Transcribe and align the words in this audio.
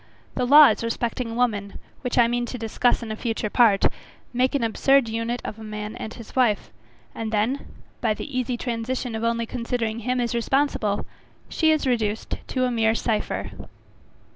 The 0.33 0.47
laws 0.47 0.83
respecting 0.83 1.35
woman, 1.35 1.77
which 2.01 2.17
I 2.17 2.27
mean 2.27 2.47
to 2.47 2.57
discuss 2.57 3.03
in 3.03 3.11
a 3.11 3.15
future 3.15 3.51
part, 3.51 3.85
make 4.33 4.55
an 4.55 4.63
absurd 4.63 5.07
unit 5.07 5.43
of 5.45 5.59
a 5.59 5.63
man 5.63 5.95
and 5.95 6.11
his 6.11 6.35
wife; 6.35 6.71
and 7.13 7.31
then, 7.31 7.67
by 8.01 8.15
the 8.15 8.35
easy 8.35 8.57
transition 8.57 9.13
of 9.13 9.23
only 9.23 9.45
considering 9.45 9.99
him 9.99 10.19
as 10.19 10.33
responsible, 10.33 11.05
she 11.49 11.69
is 11.71 11.85
reduced 11.85 12.33
to 12.47 12.65
a 12.65 12.71
mere 12.71 12.95
cypher. 12.95 13.51